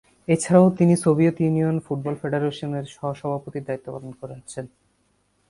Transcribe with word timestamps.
এছাড়াও 0.27 0.67
তিনি 0.77 0.93
Soviet 0.97 1.37
Union 1.41 1.77
football 1.79 2.15
ফেডারেশনের 2.21 2.85
সহ-সভাপতির 2.95 3.65
দায়িত্ব 3.67 3.87
পালন 3.91 4.11
করেছেন। 4.21 4.65